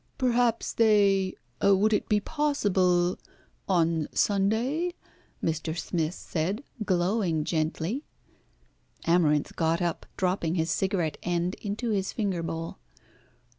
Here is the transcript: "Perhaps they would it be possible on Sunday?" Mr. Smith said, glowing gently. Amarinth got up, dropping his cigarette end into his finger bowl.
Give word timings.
"Perhaps 0.17 0.73
they 0.73 1.35
would 1.61 1.93
it 1.93 2.09
be 2.09 2.19
possible 2.19 3.19
on 3.69 4.07
Sunday?" 4.11 4.95
Mr. 5.43 5.77
Smith 5.77 6.15
said, 6.15 6.63
glowing 6.83 7.43
gently. 7.43 8.03
Amarinth 9.05 9.55
got 9.55 9.79
up, 9.79 10.07
dropping 10.17 10.55
his 10.55 10.71
cigarette 10.71 11.19
end 11.21 11.53
into 11.61 11.91
his 11.91 12.13
finger 12.13 12.41
bowl. 12.41 12.79